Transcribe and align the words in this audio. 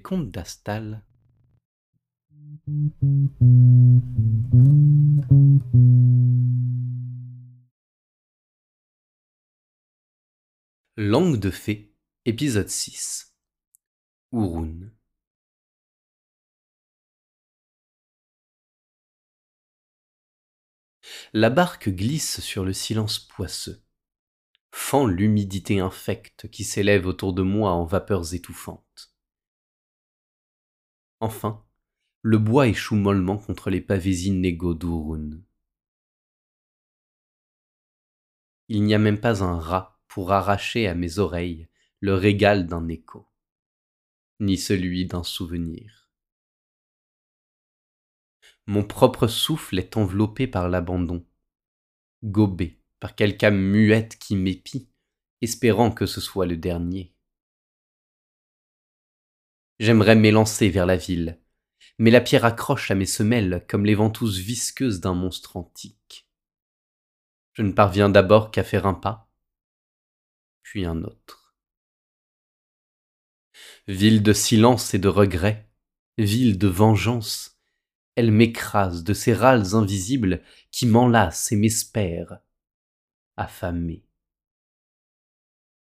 contes 0.00 0.30
d'Astal. 0.30 1.04
Langue 10.96 11.36
de 11.36 11.50
fée, 11.50 11.92
épisode 12.24 12.70
6 12.70 13.34
Ouroun 14.32 14.94
La 21.34 21.50
barque 21.50 21.90
glisse 21.90 22.40
sur 22.40 22.64
le 22.64 22.72
silence 22.72 23.18
poisseux, 23.18 23.82
fend 24.72 25.06
l'humidité 25.06 25.80
infecte 25.80 26.48
qui 26.50 26.64
s'élève 26.64 27.06
autour 27.06 27.34
de 27.34 27.42
moi 27.42 27.72
en 27.72 27.84
vapeurs 27.84 28.32
étouffantes. 28.32 29.15
Enfin, 31.20 31.64
le 32.22 32.38
bois 32.38 32.68
échoue 32.68 32.96
mollement 32.96 33.38
contre 33.38 33.70
les 33.70 33.80
pavés 33.80 34.24
inégaux 34.24 34.74
d'Ouroun. 34.74 35.42
Il 38.68 38.82
n'y 38.82 38.94
a 38.94 38.98
même 38.98 39.20
pas 39.20 39.42
un 39.42 39.58
rat 39.58 40.00
pour 40.08 40.32
arracher 40.32 40.88
à 40.88 40.94
mes 40.94 41.18
oreilles 41.18 41.68
le 42.00 42.14
régal 42.14 42.66
d'un 42.66 42.88
écho, 42.88 43.26
ni 44.40 44.58
celui 44.58 45.06
d'un 45.06 45.22
souvenir. 45.22 46.10
Mon 48.66 48.84
propre 48.84 49.26
souffle 49.26 49.78
est 49.78 49.96
enveloppé 49.96 50.46
par 50.46 50.68
l'abandon, 50.68 51.24
gobé 52.24 52.82
par 53.00 53.14
quelque 53.14 53.44
âme 53.44 53.58
muette 53.58 54.18
qui 54.18 54.36
m'épie, 54.36 54.90
espérant 55.40 55.90
que 55.90 56.04
ce 56.04 56.20
soit 56.20 56.46
le 56.46 56.56
dernier. 56.56 57.15
J'aimerais 59.78 60.16
m'élancer 60.16 60.70
vers 60.70 60.86
la 60.86 60.96
ville, 60.96 61.38
mais 61.98 62.10
la 62.10 62.20
pierre 62.20 62.44
accroche 62.44 62.90
à 62.90 62.94
mes 62.94 63.06
semelles 63.06 63.64
comme 63.68 63.84
les 63.84 63.94
ventouses 63.94 64.38
visqueuses 64.38 65.00
d'un 65.00 65.14
monstre 65.14 65.56
antique. 65.56 66.26
Je 67.52 67.62
ne 67.62 67.72
parviens 67.72 68.08
d'abord 68.08 68.50
qu'à 68.50 68.64
faire 68.64 68.86
un 68.86 68.94
pas, 68.94 69.30
puis 70.62 70.84
un 70.84 71.02
autre. 71.02 71.54
Ville 73.86 74.22
de 74.22 74.32
silence 74.32 74.94
et 74.94 74.98
de 74.98 75.08
regret, 75.08 75.70
ville 76.18 76.58
de 76.58 76.68
vengeance, 76.68 77.60
elle 78.14 78.30
m'écrase 78.30 79.04
de 79.04 79.12
ces 79.12 79.34
râles 79.34 79.74
invisibles 79.74 80.42
qui 80.70 80.86
m'enlacent 80.86 81.52
et 81.52 81.56
m'espèrent, 81.56 82.40
affamés. 83.36 84.04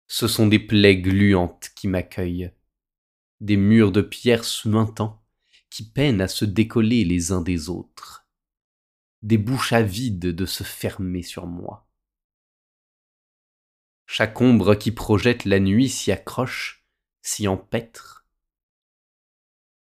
Ce 0.06 0.26
sont 0.26 0.46
des 0.46 0.58
plaies 0.58 0.96
gluantes 0.96 1.70
qui 1.76 1.86
m'accueillent, 1.86 2.50
des 3.40 3.56
murs 3.56 3.92
de 3.92 4.00
pierre 4.00 4.44
suintants 4.44 5.24
qui 5.70 5.90
peinent 5.90 6.20
à 6.20 6.28
se 6.28 6.44
décoller 6.44 7.04
les 7.04 7.32
uns 7.32 7.42
des 7.42 7.68
autres, 7.68 8.28
des 9.22 9.38
bouches 9.38 9.72
avides 9.72 10.20
de 10.20 10.46
se 10.46 10.62
fermer 10.62 11.22
sur 11.22 11.46
moi. 11.46 11.88
Chaque 14.06 14.40
ombre 14.40 14.74
qui 14.74 14.92
projette 14.92 15.44
la 15.44 15.60
nuit 15.60 15.88
s'y 15.88 16.12
accroche, 16.12 16.86
s'y 17.22 17.48
empêtre. 17.48 18.26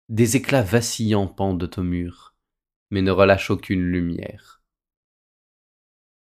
Des 0.08 0.36
éclats 0.36 0.62
vacillants 0.62 1.26
pendent 1.26 1.70
au 1.76 1.82
mur, 1.82 2.36
mais 2.90 3.02
ne 3.02 3.10
relâchent 3.10 3.50
aucune 3.50 3.82
lumière. 3.82 4.62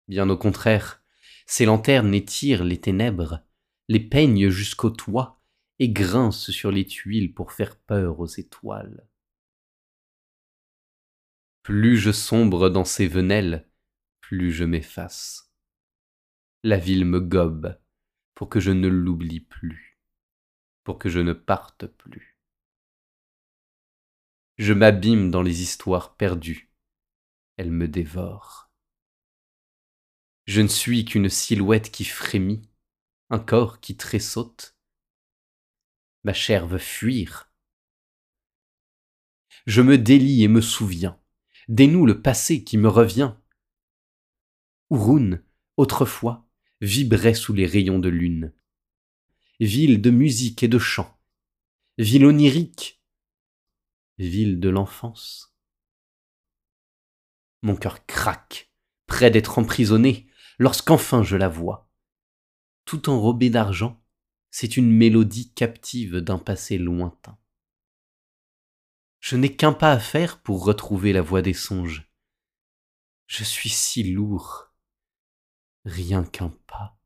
Bien 0.08 0.30
au 0.30 0.38
contraire, 0.38 1.04
ces 1.48 1.66
lanternes 1.66 2.14
étirent 2.14 2.64
les 2.64 2.80
ténèbres, 2.80 3.42
les 3.88 4.00
peignent 4.00 4.50
jusqu'au 4.50 4.92
toit 4.92 5.39
et 5.80 5.90
grincent 5.90 6.52
sur 6.52 6.72
les 6.72 6.86
tuiles 6.86 7.34
pour 7.34 7.52
faire 7.52 7.78
peur 7.78 8.20
aux 8.20 8.28
étoiles. 8.28 9.08
Plus 11.64 11.98
je 11.98 12.12
sombre 12.12 12.70
dans 12.70 12.86
ces 12.86 13.08
venelles, 13.08 13.68
plus 14.22 14.52
je 14.52 14.66
m'efface. 14.66 15.54
La 16.64 16.78
ville 16.78 17.06
me 17.06 17.20
gobe 17.20 17.80
pour 18.36 18.50
que 18.50 18.60
je 18.60 18.72
ne 18.72 18.88
l'oublie 18.88 19.40
plus, 19.40 20.00
pour 20.84 21.00
que 21.00 21.10
je 21.10 21.20
ne 21.20 21.34
parte 21.34 21.88
plus. 21.88 22.38
Je 24.58 24.74
m'abîme 24.74 25.32
dans 25.32 25.42
les 25.42 25.62
histoires 25.62 26.16
perdues, 26.18 26.70
elles 27.58 27.72
me 27.72 27.88
dévorent. 27.88 28.70
Je 30.48 30.62
ne 30.62 30.68
suis 30.68 31.06
qu'une 31.06 31.30
silhouette 31.30 31.92
qui 31.92 32.06
frémit, 32.06 32.62
un 33.30 33.40
corps 33.40 33.80
qui 33.80 33.96
tressaute. 33.96 34.79
Ma 36.24 36.34
chair 36.34 36.68
veut 36.68 36.78
fuir. 36.78 37.52
Je 39.66 39.82
me 39.82 39.98
délie 39.98 40.44
et 40.44 40.48
me 40.48 40.62
souviens 40.62 41.20
dénoue 41.70 42.08
le 42.08 42.22
passé 42.22 42.64
qui 42.64 42.78
me 42.78 42.90
revient. 42.90 43.36
Ouroun, 44.90 45.42
autrefois, 45.78 46.50
vibrait 46.82 47.36
sous 47.36 47.54
les 47.54 47.68
rayons 47.68 48.00
de 48.00 48.10
lune. 48.10 48.54
Ville 49.60 50.02
de 50.02 50.10
musique 50.10 50.64
et 50.64 50.68
de 50.68 50.80
chant, 50.80 51.20
ville 51.98 52.26
onirique, 52.26 53.04
ville 54.18 54.60
de 54.60 54.70
l'enfance. 54.70 55.56
Mon 57.62 57.76
cœur 57.76 58.06
craque, 58.06 58.72
près 59.06 59.30
d'être 59.30 59.60
emprisonné, 59.60 60.28
lorsqu'enfin 60.58 61.24
je 61.24 61.36
la 61.36 61.50
vois. 61.50 61.92
Tout 62.86 63.10
enrobée 63.10 63.50
d'argent, 63.50 64.02
c'est 64.52 64.78
une 64.78 64.92
mélodie 64.92 65.54
captive 65.54 66.18
d'un 66.18 66.40
passé 66.40 66.78
lointain. 66.78 67.38
Je 69.20 69.36
n'ai 69.36 69.56
qu'un 69.56 69.74
pas 69.74 69.92
à 69.92 70.00
faire 70.00 70.42
pour 70.42 70.64
retrouver 70.64 71.14
la 71.14 71.22
voie 71.22 71.42
des 71.42 71.54
songes. 71.54 72.10
Je 73.28 73.44
suis 73.44 73.70
si 73.70 74.04
lourd. 74.04 74.74
Rien 75.86 76.24
qu'un 76.24 76.50
pas. 76.68 76.98